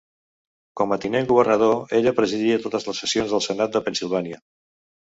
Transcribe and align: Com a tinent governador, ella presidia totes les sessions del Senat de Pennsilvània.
Com 0.81 0.95
a 0.95 0.97
tinent 1.03 1.27
governador, 1.33 1.77
ella 1.99 2.15
presidia 2.21 2.59
totes 2.65 2.91
les 2.91 3.05
sessions 3.05 3.37
del 3.39 3.47
Senat 3.53 3.79
de 3.81 3.87
Pennsilvània. 3.89 4.47